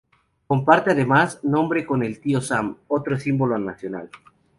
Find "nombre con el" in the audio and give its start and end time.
1.43-2.19